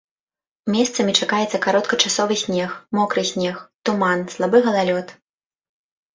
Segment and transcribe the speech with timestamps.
[0.75, 2.69] Месцамі чакаецца кароткачасовы снег,
[3.01, 3.55] мокры снег,
[3.89, 5.07] туман, слабы галалёд.